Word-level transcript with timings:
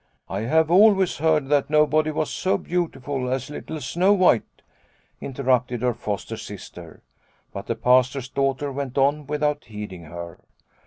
"I 0.29 0.39
have 0.39 0.71
always 0.71 1.17
heard 1.17 1.47
that 1.49 1.69
nobody 1.69 2.09
was 2.09 2.31
so 2.31 2.57
beautiful 2.57 3.29
as 3.31 3.51
little 3.51 3.79
Snow 3.79 4.13
White," 4.13 4.63
interrupted 5.19 5.83
her 5.83 5.93
foster 5.93 6.37
sister, 6.37 7.03
but 7.53 7.67
the 7.67 7.75
Pastor's 7.75 8.27
daughter 8.27 8.71
went 8.71 8.97
on 8.97 9.27
without 9.27 9.65
heeding 9.65 10.05
her. 10.05 10.39